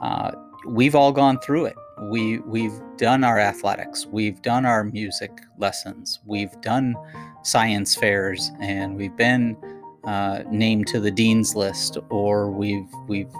Uh, 0.01 0.31
we've 0.67 0.95
all 0.95 1.13
gone 1.13 1.39
through 1.41 1.67
it. 1.67 1.77
We 2.01 2.39
we've 2.39 2.81
done 2.97 3.25
our 3.25 3.39
athletics, 3.39 4.07
we've 4.07 4.41
done 4.41 4.65
our 4.65 4.85
music 4.85 5.33
lessons, 5.59 6.21
we've 6.25 6.59
done 6.63 6.95
science 7.43 7.95
fairs, 7.95 8.53
and 8.59 8.97
we've 8.97 9.17
been 9.17 9.55
uh, 10.05 10.45
named 10.51 10.87
to 10.87 11.01
the 11.01 11.11
dean's 11.11 11.55
list, 11.55 11.99
or 12.09 12.51
we've 12.51 12.89
we've 13.07 13.33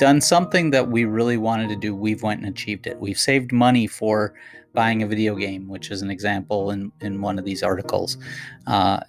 done 0.00 0.18
something 0.18 0.70
that 0.70 0.88
we 0.88 1.04
really 1.04 1.36
wanted 1.36 1.68
to 1.68 1.76
do, 1.76 1.94
we've 1.94 2.22
went 2.22 2.40
and 2.40 2.48
achieved 2.48 2.86
it. 2.86 2.98
We've 2.98 3.18
saved 3.18 3.52
money 3.52 3.86
for 3.86 4.32
buying 4.72 5.02
a 5.02 5.06
video 5.06 5.34
game, 5.34 5.68
which 5.68 5.90
is 5.90 6.00
an 6.00 6.10
example 6.10 6.70
in, 6.70 6.90
in 7.02 7.20
one 7.20 7.38
of 7.38 7.44
these 7.44 7.62
articles. 7.62 8.16
Uh, 8.66 9.00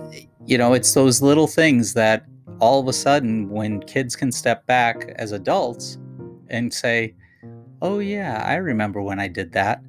you 0.45 0.57
know, 0.57 0.73
it's 0.73 0.93
those 0.93 1.21
little 1.21 1.47
things 1.47 1.93
that 1.93 2.25
all 2.59 2.81
of 2.81 2.89
a 2.89 2.93
sudden, 2.93 3.49
when 3.49 3.79
kids 3.83 4.17
can 4.17 4.33
step 4.33 4.65
back 4.65 5.13
as 5.15 5.31
adults 5.31 5.97
and 6.49 6.73
say, 6.73 7.15
oh, 7.81 7.99
yeah, 7.99 8.43
I 8.45 8.55
remember 8.55 9.01
when 9.01 9.19
I 9.19 9.29
did 9.29 9.53
that. 9.53 9.81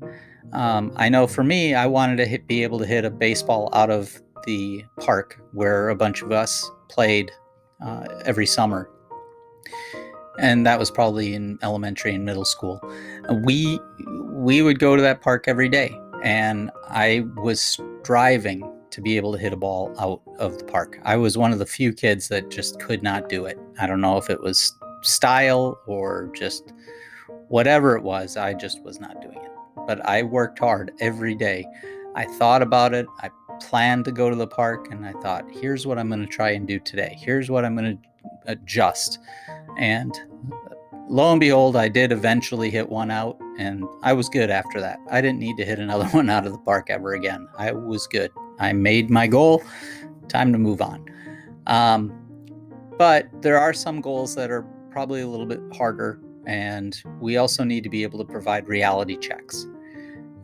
Um, 0.53 0.93
I 0.95 1.09
know 1.09 1.27
for 1.27 1.43
me, 1.43 1.75
I 1.75 1.87
wanted 1.87 2.17
to 2.19 2.27
hit, 2.27 2.47
be 2.47 2.63
able 2.63 2.79
to 2.79 2.87
hit 2.87 3.05
a 3.05 3.11
baseball 3.11 3.71
out 3.73 3.91
of 3.91 4.23
the 4.47 4.85
park 5.01 5.43
where 5.53 5.89
a 5.89 5.97
bunch 5.97 6.23
of 6.23 6.31
us 6.31 6.71
played 6.89 7.33
uh, 7.85 8.07
every 8.25 8.47
summer 8.47 8.89
and 10.39 10.67
that 10.67 10.79
was 10.79 10.91
probably 10.91 11.35
in 11.35 11.59
elementary 11.63 12.15
and 12.15 12.25
middle 12.25 12.45
school. 12.45 12.81
We 13.45 13.79
we 14.31 14.63
would 14.63 14.79
go 14.79 14.97
to 14.97 15.03
that 15.03 15.21
park 15.21 15.47
every 15.47 15.69
day, 15.69 15.99
and 16.23 16.71
I 16.89 17.25
was 17.37 17.79
striving 18.03 18.69
to 18.91 19.01
be 19.01 19.17
able 19.17 19.33
to 19.33 19.39
hit 19.39 19.53
a 19.53 19.57
ball 19.57 19.95
out 19.99 20.21
of 20.39 20.59
the 20.59 20.65
park. 20.65 20.99
I 21.05 21.17
was 21.17 21.39
one 21.39 21.53
of 21.53 21.59
the 21.59 21.67
few 21.67 21.93
kids 21.93 22.29
that 22.29 22.51
just 22.51 22.79
could 22.79 23.03
not 23.03 23.29
do 23.29 23.47
it. 23.47 23.59
I 23.81 23.87
don't 23.87 24.01
know 24.01 24.19
if 24.19 24.29
it 24.29 24.41
was 24.41 24.73
style 25.03 25.81
or 25.87 26.31
just 26.35 26.73
whatever 27.49 27.97
it 27.97 28.03
was. 28.03 28.37
I 28.37 28.55
just 28.55 28.83
was 28.83 29.01
not 29.01 29.21
doing 29.21 29.39
it. 29.39 29.51
But 29.87 30.07
I 30.07 30.23
worked 30.23 30.59
hard 30.59 30.93
every 31.01 31.35
day. 31.35 31.67
I 32.15 32.25
thought 32.25 32.63
about 32.63 32.95
it. 32.95 33.07
I 33.21 33.31
planned 33.61 34.05
to 34.07 34.13
go 34.13 34.29
to 34.29 34.37
the 34.37 34.47
park, 34.47 34.91
and 34.91 35.07
I 35.07 35.13
thought, 35.21 35.45
here's 35.51 35.87
what 35.87 35.99
I'm 35.99 36.09
going 36.09 36.21
to 36.21 36.27
try 36.27 36.51
and 36.51 36.67
do 36.67 36.79
today. 36.79 37.17
Here's 37.19 37.51
what 37.51 37.65
I'm 37.65 37.77
going 37.77 37.97
to 37.97 38.09
adjust. 38.47 39.19
And 39.79 40.13
lo 41.09 41.31
and 41.31 41.41
behold, 41.41 41.77
I 41.77 41.89
did 41.89 42.13
eventually 42.13 42.71
hit 42.71 42.89
one 42.89 43.11
out, 43.11 43.39
and 43.59 43.85
I 44.03 44.13
was 44.13 44.29
good 44.29 44.51
after 44.51 44.81
that. 44.81 44.99
I 45.11 45.21
didn't 45.21 45.39
need 45.39 45.57
to 45.59 45.65
hit 45.65 45.79
another 45.79 46.07
one 46.11 46.31
out 46.31 46.47
of 46.47 46.53
the 46.53 46.59
park 46.59 46.91
ever 46.91 47.15
again. 47.15 47.49
I 47.59 47.73
was 47.73 48.07
good. 48.07 48.31
I 48.59 48.73
made 48.73 49.11
my 49.11 49.27
goal. 49.27 49.63
Time 50.29 50.53
to 50.53 50.59
move 50.59 50.81
on. 50.81 51.05
Um, 51.67 52.13
but 52.99 53.29
there 53.43 53.59
are 53.59 53.73
some 53.73 54.01
goals 54.01 54.35
that 54.35 54.51
are 54.51 54.63
probably 54.91 55.23
a 55.23 55.27
little 55.27 55.47
bit 55.47 55.61
harder, 55.77 56.21
and 56.47 57.01
we 57.21 57.37
also 57.37 57.65
need 57.65 57.83
to 57.85 57.91
be 57.91 58.03
able 58.03 58.19
to 58.19 58.25
provide 58.25 58.69
reality 58.69 59.17
checks. 59.17 59.67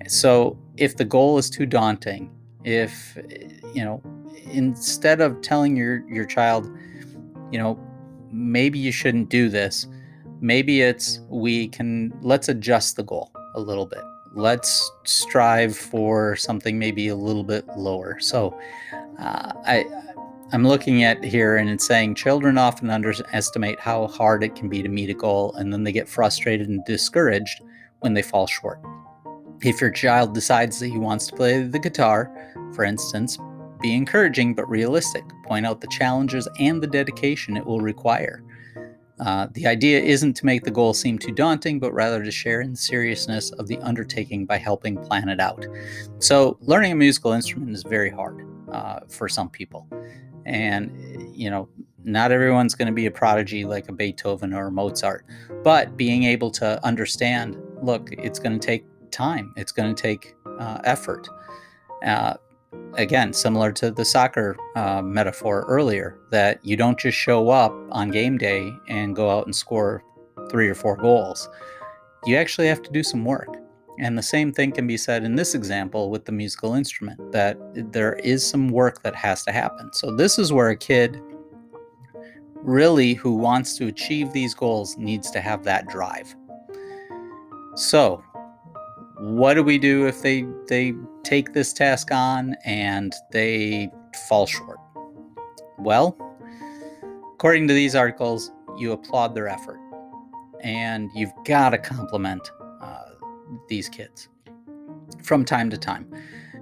So 0.07 0.59
if 0.77 0.97
the 0.97 1.05
goal 1.05 1.39
is 1.39 1.51
too 1.51 1.67
daunting, 1.67 2.31
if 2.65 3.17
you 3.75 3.85
know, 3.85 4.03
instead 4.51 5.21
of 5.21 5.41
telling 5.43 5.77
your 5.77 6.09
your 6.09 6.25
child, 6.25 6.71
you 7.51 7.59
know, 7.59 7.79
maybe 8.31 8.79
you 8.79 8.93
shouldn't 8.93 9.29
do 9.29 9.49
this. 9.49 9.87
Maybe 10.41 10.83
it's 10.83 11.21
we 11.29 11.69
can 11.69 12.13
let's 12.23 12.49
adjust 12.49 12.97
the 12.97 13.03
goal 13.03 13.33
a 13.55 13.61
little 13.61 13.87
bit. 13.87 14.03
Let's 14.35 14.91
strive 15.05 15.77
for 15.77 16.37
something 16.37 16.79
maybe 16.79 17.09
a 17.09 17.17
little 17.17 17.45
bit 17.45 17.67
lower. 17.77 18.21
So 18.21 18.59
uh, 19.19 19.53
I 19.67 19.85
I'm 20.53 20.67
looking 20.67 21.05
at 21.05 21.23
here 21.23 21.57
and 21.57 21.69
it's 21.69 21.87
saying 21.87 22.15
children 22.15 22.57
often 22.57 22.89
underestimate 22.89 23.79
how 23.81 24.07
hard 24.07 24.43
it 24.43 24.55
can 24.55 24.69
be 24.69 24.83
to 24.83 24.89
meet 24.89 25.11
a 25.11 25.15
goal 25.15 25.55
and 25.57 25.73
then 25.73 25.85
they 25.85 25.93
get 25.93 26.09
frustrated 26.09 26.69
and 26.69 26.83
discouraged 26.87 27.61
when 28.01 28.15
they 28.15 28.23
fall 28.23 28.47
short. 28.47 28.81
If 29.61 29.81
your 29.81 29.91
child 29.91 30.35
decides 30.35 30.79
that 30.79 30.89
he 30.89 30.99
wants 30.99 31.27
to 31.27 31.37
play 31.37 31.63
the 31.63 31.79
guitar, 31.79 32.33
for 32.75 32.85
instance, 32.85 33.39
be 33.81 33.95
encouraging 33.95 34.55
but 34.55 34.69
realistic. 34.69 35.25
Point 35.45 35.67
out 35.67 35.81
the 35.81 35.89
challenges 35.89 36.49
and 36.59 36.83
the 36.83 36.87
dedication 36.87 37.57
it 37.57 37.65
will 37.65 37.81
require. 37.81 38.43
Uh, 39.21 39.49
the 39.53 39.67
idea 39.67 40.01
isn't 40.01 40.35
to 40.35 40.47
make 40.47 40.63
the 40.63 40.71
goal 40.71 40.95
seem 40.95 41.19
too 41.19 41.33
daunting, 41.33 41.81
but 41.81 41.93
rather 41.93 42.23
to 42.23 42.31
share 42.31 42.61
in 42.61 42.71
the 42.71 42.77
seriousness 42.77 43.51
of 43.53 43.67
the 43.67 43.79
undertaking 43.79 44.47
by 44.47 44.57
helping 44.57 44.97
plan 44.97 45.29
it 45.29 45.41
out. 45.41 45.67
So, 46.21 46.57
learning 46.61 46.93
a 46.93 46.95
musical 46.95 47.33
instrument 47.33 47.75
is 47.75 47.83
very 47.83 48.11
hard 48.11 48.47
uh, 48.71 49.01
for 49.09 49.29
some 49.29 49.51
people. 49.51 49.89
And, 50.47 50.93
you 51.35 51.51
know, 51.51 51.69
not 52.05 52.31
everyone's 52.31 52.75
going 52.75 52.87
to 52.87 52.93
be 52.93 53.07
a 53.07 53.11
prodigy 53.11 53.65
like 53.65 53.89
a 53.89 53.93
Beethoven 53.93 54.55
or 54.55 54.69
a 54.69 54.73
Mozart, 54.73 55.27
but 55.65 55.97
being 55.97 56.23
able 56.23 56.51
to 56.53 56.83
understand 56.85 57.57
look, 57.83 58.11
it's 58.13 58.39
going 58.39 58.59
to 58.59 58.65
take 58.65 58.85
time, 59.11 59.53
it's 59.57 59.73
going 59.73 59.95
to 59.95 60.01
take 60.01 60.35
uh, 60.59 60.79
effort. 60.85 61.29
Again, 62.95 63.33
similar 63.33 63.73
to 63.73 63.91
the 63.91 64.05
soccer 64.05 64.57
uh, 64.77 65.03
metaphor 65.03 65.65
earlier, 65.69 66.19
that 66.31 66.65
you 66.65 66.77
don't 66.77 66.99
just 66.99 67.17
show 67.17 67.49
up 67.51 67.73
on 67.91 68.11
game 68.11 68.39
day 68.39 68.73
and 68.89 69.15
go 69.15 69.31
out 69.31 69.47
and 69.47 69.55
score 69.55 70.03
three 70.51 70.69
or 70.69 70.75
four 70.75 70.97
goals. 70.97 71.49
You 72.25 72.37
actually 72.37 72.67
have 72.67 72.83
to 72.83 72.91
do 72.91 73.03
some 73.03 73.25
work. 73.25 73.57
And 74.01 74.17
the 74.17 74.23
same 74.23 74.53
thing 74.53 74.73
can 74.73 74.87
be 74.87 74.97
said 74.97 75.25
in 75.25 75.35
this 75.35 75.55
example 75.55 76.11
with 76.11 76.25
the 76.25 76.33
musical 76.33 76.75
instrument, 76.75 77.33
that 77.33 77.59
there 77.93 78.15
is 78.15 78.47
some 78.47 78.69
work 78.69 79.03
that 79.03 79.15
has 79.17 79.45
to 79.45 79.53
happen. 79.53 79.93
So, 79.93 80.15
this 80.15 80.39
is 80.39 80.53
where 80.53 80.69
a 80.69 80.77
kid 80.77 81.21
really 82.55 83.15
who 83.15 83.35
wants 83.35 83.77
to 83.79 83.87
achieve 83.87 84.33
these 84.33 84.55
goals 84.55 84.97
needs 84.99 85.31
to 85.33 85.41
have 85.41 85.65
that 85.65 85.89
drive. 85.89 86.35
So, 87.75 88.23
what 89.19 89.55
do 89.55 89.63
we 89.63 89.79
do 89.79 90.07
if 90.07 90.23
they 90.23 90.47
they 90.69 90.95
take 91.25 91.53
this 91.53 91.73
task 91.73 92.13
on 92.13 92.55
and 92.65 93.15
they 93.33 93.91
fall 94.29 94.47
short? 94.47 94.79
Well 95.79 96.17
according 97.39 97.69
to 97.69 97.75
these 97.75 97.95
articles 97.95 98.51
you 98.77 98.91
applaud 98.91 99.33
their 99.33 99.47
effort 99.47 99.79
and 100.61 101.09
you've 101.15 101.33
got 101.45 101.71
to 101.71 101.79
compliment 101.79 102.51
uh, 102.81 103.05
these 103.69 103.89
kids 103.89 104.29
from 105.23 105.45
time 105.45 105.71
to 105.71 105.79
time. 105.79 106.13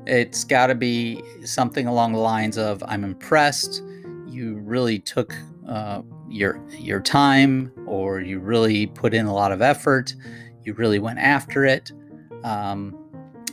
It's 0.07 0.45
got 0.45 0.67
to 0.67 0.75
be 0.75 1.23
something 1.45 1.87
along 1.87 2.13
the 2.13 2.19
lines 2.19 2.59
of 2.59 2.83
i'm 2.87 3.05
impressed. 3.05 3.83
You 4.27 4.57
really 4.57 4.99
took 4.99 5.35
uh, 5.69 6.03
your 6.29 6.63
your 6.79 7.01
time 7.01 7.73
or 7.87 8.21
you 8.21 8.39
really 8.39 8.87
put 8.87 9.15
in 9.15 9.27
a 9.27 9.35
lot 9.35 9.53
of 9.53 9.63
effort. 9.63 10.15
You 10.63 10.75
really 10.75 10.99
went 10.99 11.19
after 11.19 11.65
it 11.65 11.91
um, 12.47 12.97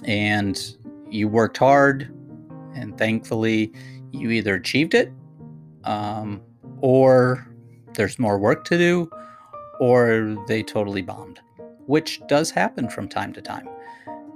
and 0.05 0.77
you 1.09 1.27
worked 1.27 1.57
hard, 1.57 2.13
and 2.75 2.97
thankfully, 2.97 3.73
you 4.11 4.29
either 4.29 4.53
achieved 4.55 4.93
it, 4.93 5.11
um, 5.83 6.41
or 6.79 7.47
there's 7.95 8.19
more 8.19 8.37
work 8.37 8.63
to 8.65 8.77
do, 8.77 9.09
or 9.79 10.37
they 10.47 10.61
totally 10.61 11.01
bombed, 11.01 11.39
which 11.87 12.21
does 12.27 12.51
happen 12.51 12.87
from 12.87 13.09
time 13.09 13.33
to 13.33 13.41
time. 13.41 13.67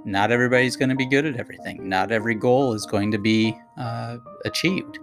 Not 0.04 0.32
everybody's 0.32 0.76
going 0.76 0.88
to 0.88 0.96
be 0.96 1.06
good 1.06 1.24
at 1.24 1.36
everything. 1.36 1.88
Not 1.88 2.10
every 2.10 2.34
goal 2.34 2.72
is 2.72 2.84
going 2.84 3.12
to 3.12 3.18
be 3.18 3.56
uh, 3.76 4.18
achieved, 4.44 4.98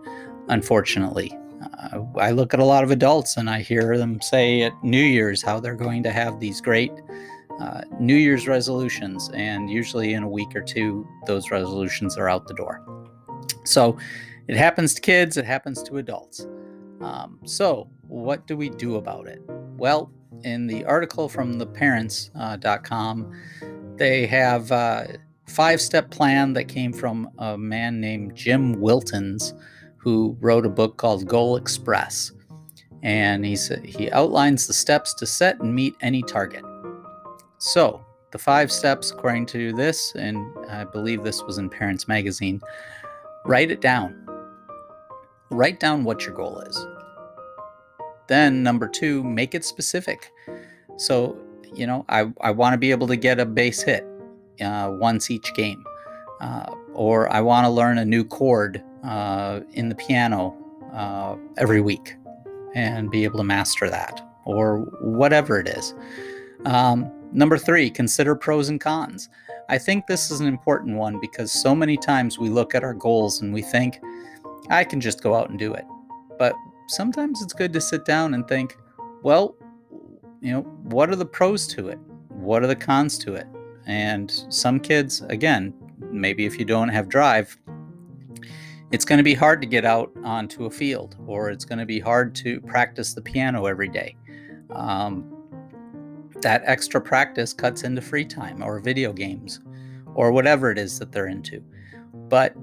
unfortunately. 0.50 1.38
Uh, 1.62 2.02
I 2.18 2.32
look 2.32 2.54
at 2.54 2.60
a 2.60 2.66
lot 2.66 2.84
of 2.84 2.92
adults 2.92 3.38
and 3.38 3.50
I 3.50 3.62
hear 3.62 3.98
them 3.98 4.20
say 4.22 4.64
at 4.64 4.74
New 4.84 5.04
Year's 5.04 5.42
how 5.42 5.60
they're 5.60 5.76
going 5.76 6.04
to 6.04 6.12
have 6.12 6.40
these 6.40 6.60
great 6.60 6.92
uh, 7.60 7.82
New 8.00 8.16
Year's 8.16 8.48
resolutions, 8.48 9.30
and 9.34 9.70
usually 9.70 10.14
in 10.14 10.24
a 10.24 10.30
week 10.30 10.56
or 10.56 10.62
two, 10.62 11.08
those 11.26 11.52
resolutions 11.52 12.18
are 12.18 12.30
out 12.30 12.48
the 12.48 12.54
door. 12.54 12.82
So 13.64 13.98
it 14.48 14.58
happens 14.58 14.94
to 14.96 15.02
kids, 15.02 15.38
it 15.38 15.46
happens 15.46 15.82
to 15.84 15.98
adults. 15.98 16.48
Um, 17.02 17.40
so, 17.46 17.90
what 18.08 18.48
do 18.48 18.56
we 18.56 18.70
do 18.70 18.96
about 18.96 19.28
it? 19.28 19.42
Well, 19.78 20.12
in 20.44 20.68
the 20.68 20.86
article 20.86 21.28
from 21.28 21.60
theparents.com, 21.60 23.32
uh, 23.62 23.66
they 23.98 24.26
have 24.28 24.72
a 24.72 25.18
five 25.48 25.82
step 25.82 26.12
plan 26.12 26.54
that 26.54 26.66
came 26.66 26.94
from 26.94 27.30
a 27.40 27.58
man 27.58 28.00
named 28.00 28.36
Jim 28.36 28.76
Wiltens, 28.76 29.54
who 29.98 30.38
wrote 30.40 30.66
a 30.66 30.70
book 30.70 30.98
called 30.98 31.28
Goal 31.28 31.56
Express. 31.56 32.32
And 33.04 33.46
he, 33.46 33.56
he 33.84 34.12
outlines 34.12 34.68
the 34.68 34.74
steps 34.74 35.14
to 35.16 35.26
set 35.26 35.60
and 35.60 35.74
meet 35.76 35.96
any 36.02 36.24
target. 36.24 36.64
So, 37.58 38.06
the 38.32 38.38
five 38.38 38.72
steps, 38.72 39.12
according 39.12 39.46
to 39.48 39.72
this, 39.74 40.14
and 40.16 40.46
I 40.70 40.84
believe 40.84 41.24
this 41.24 41.42
was 41.44 41.58
in 41.58 41.70
Parents 41.70 42.08
Magazine, 42.08 42.60
write 43.46 43.72
it 43.72 43.82
down. 43.82 44.28
Write 45.50 45.80
down 45.80 46.04
what 46.04 46.26
your 46.26 46.36
goal 46.36 46.60
is. 46.60 46.86
Then, 48.28 48.64
number 48.64 48.88
two, 48.88 49.24
make 49.24 49.56
it 49.56 49.64
specific. 49.64 50.32
So, 50.98 51.38
you 51.74 51.88
know, 51.88 52.06
I, 52.10 52.32
I 52.42 52.52
want 52.52 52.74
to 52.74 52.78
be 52.78 52.92
able 52.92 53.08
to 53.08 53.16
get 53.16 53.40
a 53.40 53.46
base 53.46 53.82
hit 53.82 54.06
uh, 54.62 54.92
once 55.00 55.30
each 55.32 55.54
game. 55.54 55.86
Uh, 56.42 56.74
or 56.94 57.32
I 57.32 57.42
want 57.42 57.66
to 57.66 57.70
learn 57.70 57.98
a 57.98 58.06
new 58.06 58.24
chord 58.26 58.84
uh, 59.04 59.62
in 59.74 59.90
the 59.90 59.96
piano 59.96 60.58
uh, 60.94 61.36
every 61.58 61.82
week 61.82 62.16
and 62.74 63.10
be 63.10 63.24
able 63.24 63.38
to 63.38 63.44
master 63.44 63.90
that, 63.90 64.22
or 64.46 64.80
whatever 65.00 65.60
it 65.60 65.68
is. 65.68 65.94
Um, 66.66 67.10
number 67.36 67.58
three, 67.58 67.90
consider 67.90 68.36
pros 68.36 68.70
and 68.70 68.80
cons. 68.80 69.30
I 69.70 69.78
think 69.78 70.08
this 70.08 70.32
is 70.32 70.40
an 70.40 70.48
important 70.48 70.98
one 70.98 71.20
because 71.20 71.52
so 71.52 71.76
many 71.76 71.98
times 71.98 72.40
we 72.40 72.50
look 72.50 72.76
at 72.76 72.84
our 72.84 72.94
goals 72.94 73.42
and 73.42 73.54
we 73.54 73.62
think, 73.62 74.00
I 74.70 74.84
can 74.84 75.02
just 75.02 75.22
go 75.22 75.36
out 75.36 75.50
and 75.50 75.60
do 75.60 75.74
it. 75.74 75.86
But 76.40 76.54
sometimes 76.88 77.42
it's 77.42 77.54
good 77.54 77.74
to 77.74 77.82
sit 77.82 78.06
down 78.06 78.34
and 78.34 78.48
think, 78.48 78.78
well, 79.22 79.56
you 80.42 80.52
know, 80.52 80.62
what 80.84 81.10
are 81.10 81.16
the 81.16 81.26
pros 81.26 81.68
to 81.68 81.90
it? 81.90 82.00
What 82.30 82.64
are 82.64 82.68
the 82.68 82.76
cons 82.76 83.18
to 83.20 83.34
it? 83.34 83.48
And 83.86 84.32
some 84.50 84.80
kids, 84.80 85.22
again, 85.30 85.74
maybe 86.12 86.46
if 86.46 86.58
you 86.58 86.66
don't 86.66 86.90
have 86.90 87.10
drive, 87.10 87.58
it's 88.92 89.06
going 89.06 89.18
to 89.18 89.24
be 89.24 89.34
hard 89.34 89.62
to 89.62 89.68
get 89.68 89.84
out 89.84 90.12
onto 90.24 90.66
a 90.66 90.70
field, 90.70 91.16
or 91.28 91.50
it's 91.50 91.66
going 91.66 91.80
to 91.80 91.86
be 91.86 92.00
hard 92.00 92.36
to 92.36 92.62
practice 92.62 93.14
the 93.14 93.22
piano 93.22 93.66
every 93.66 93.90
day. 93.90 94.16
Um, 94.70 95.35
that 96.46 96.62
extra 96.68 97.02
practice 97.02 97.54
cuts 97.54 97.82
into 97.82 98.00
free 98.00 98.24
time 98.24 98.62
or 98.62 98.80
video 98.80 99.12
games 99.12 99.62
or 100.14 100.32
whatever 100.32 100.70
it 100.70 100.78
is 100.78 101.00
that 101.00 101.12
they're 101.12 101.26
into. 101.26 101.60
But 102.30 102.54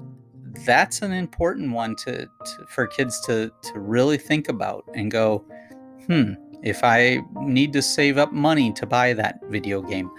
that's 0.65 1.03
an 1.03 1.11
important 1.11 1.73
one 1.73 1.97
to, 1.97 2.27
to, 2.27 2.67
for 2.69 2.87
kids 2.87 3.21
to 3.23 3.51
to 3.63 3.81
really 3.81 4.19
think 4.19 4.49
about 4.49 4.85
and 4.95 5.11
go, 5.11 5.45
hmm, 6.07 6.35
if 6.63 6.85
I 6.85 7.25
need 7.41 7.73
to 7.73 7.83
save 7.83 8.19
up 8.19 8.33
money 8.33 8.73
to 8.73 8.87
buy 8.87 9.15
that 9.15 9.41
video 9.49 9.83
game, 9.83 10.13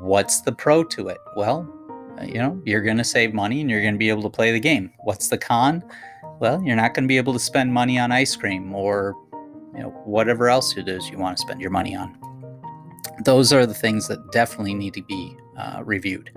what's 0.00 0.40
the 0.40 0.50
pro 0.50 0.82
to 0.82 1.06
it? 1.06 1.18
Well, 1.36 1.72
uh, 2.20 2.24
you 2.24 2.38
know, 2.38 2.60
you're 2.64 2.82
going 2.82 2.96
to 2.96 3.04
save 3.04 3.32
money 3.32 3.60
and 3.60 3.70
you're 3.70 3.80
going 3.80 3.94
to 3.94 3.98
be 3.98 4.08
able 4.08 4.22
to 4.22 4.30
play 4.30 4.50
the 4.50 4.58
game. 4.58 4.92
What's 5.04 5.28
the 5.28 5.38
con? 5.38 5.84
Well, 6.40 6.60
you're 6.64 6.74
not 6.74 6.94
going 6.94 7.04
to 7.04 7.08
be 7.08 7.16
able 7.16 7.34
to 7.34 7.38
spend 7.38 7.72
money 7.72 7.96
on 7.96 8.10
ice 8.10 8.34
cream 8.34 8.74
or 8.74 9.14
you 9.72 9.84
know 9.84 9.90
whatever 10.04 10.48
else 10.48 10.76
it 10.76 10.88
is 10.88 11.08
you 11.08 11.18
want 11.18 11.36
to 11.36 11.40
spend 11.40 11.60
your 11.60 11.70
money 11.70 11.94
on. 11.94 12.27
Those 13.24 13.52
are 13.52 13.66
the 13.66 13.74
things 13.74 14.08
that 14.08 14.32
definitely 14.32 14.74
need 14.74 14.94
to 14.94 15.02
be 15.02 15.36
uh, 15.56 15.82
reviewed. 15.84 16.30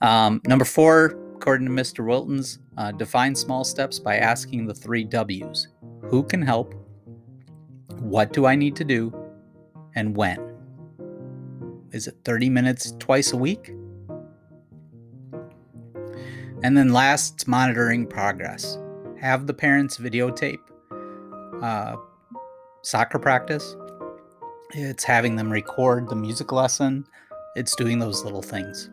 Um, 0.00 0.40
number 0.46 0.64
four, 0.64 1.16
according 1.36 1.66
to 1.66 1.72
Mr. 1.72 2.04
Wiltens, 2.04 2.58
uh, 2.76 2.92
define 2.92 3.34
small 3.34 3.64
steps 3.64 3.98
by 3.98 4.16
asking 4.16 4.66
the 4.66 4.74
three 4.74 5.04
W's 5.04 5.68
who 6.02 6.22
can 6.22 6.42
help, 6.42 6.74
what 8.00 8.32
do 8.32 8.46
I 8.46 8.54
need 8.54 8.76
to 8.76 8.84
do, 8.84 9.12
and 9.94 10.16
when. 10.16 10.54
Is 11.92 12.06
it 12.06 12.16
30 12.24 12.50
minutes 12.50 12.92
twice 12.98 13.32
a 13.32 13.36
week? 13.36 13.72
And 16.62 16.76
then 16.76 16.92
last, 16.92 17.46
monitoring 17.46 18.06
progress. 18.06 18.78
Have 19.20 19.46
the 19.46 19.54
parents 19.54 19.98
videotape 19.98 20.58
uh, 21.62 21.96
soccer 22.82 23.18
practice. 23.18 23.76
It's 24.72 25.04
having 25.04 25.36
them 25.36 25.50
record 25.50 26.08
the 26.08 26.16
music 26.16 26.52
lesson. 26.52 27.06
It's 27.54 27.76
doing 27.76 27.98
those 27.98 28.24
little 28.24 28.42
things. 28.42 28.90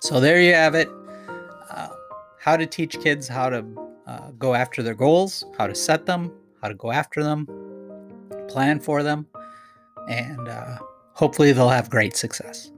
So 0.00 0.20
there 0.20 0.40
you 0.40 0.54
have 0.54 0.74
it. 0.74 0.88
Uh, 1.70 1.88
how 2.40 2.56
to 2.56 2.66
teach 2.66 2.98
kids 3.00 3.28
how 3.28 3.50
to 3.50 3.64
uh, 4.06 4.30
go 4.38 4.54
after 4.54 4.82
their 4.82 4.94
goals, 4.94 5.44
how 5.56 5.66
to 5.66 5.74
set 5.74 6.06
them, 6.06 6.32
how 6.62 6.68
to 6.68 6.74
go 6.74 6.90
after 6.90 7.22
them, 7.22 7.46
plan 8.48 8.80
for 8.80 9.02
them, 9.02 9.26
and 10.08 10.48
uh, 10.48 10.78
hopefully 11.12 11.52
they'll 11.52 11.68
have 11.68 11.90
great 11.90 12.16
success. 12.16 12.72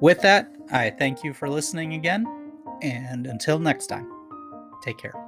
With 0.00 0.20
that, 0.22 0.52
I 0.72 0.90
thank 0.90 1.22
you 1.22 1.32
for 1.32 1.48
listening 1.48 1.94
again, 1.94 2.26
and 2.82 3.26
until 3.26 3.58
next 3.58 3.86
time, 3.86 4.10
take 4.82 4.98
care. 4.98 5.27